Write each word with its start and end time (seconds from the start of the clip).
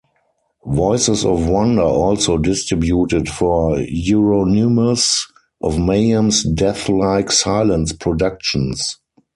Voices 0.65 1.23
of 1.23 1.47
Wonder 1.47 1.83
also 1.83 2.35
distributed 2.39 3.29
for 3.29 3.77
Euronymous 3.77 5.21
of 5.61 5.77
Mayhem's 5.77 6.43
Deathlike 6.43 7.31
Silence 7.31 7.93
Productions. 7.93 8.97